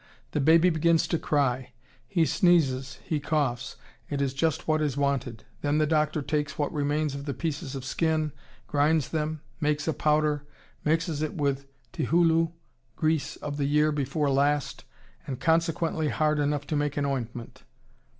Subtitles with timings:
[0.31, 1.73] The baby begins to cry;
[2.07, 3.75] he sneezes, he coughs;
[4.09, 7.75] it is just what is wanted; then the doctor takes what remains of the pieces
[7.75, 8.31] of skin,
[8.65, 10.47] grinds them, makes a powder,
[10.83, 12.51] mixes it with tihuhlu
[12.95, 14.85] grease of the year before last,
[15.27, 17.61] and consequently hard enough to make an ointment.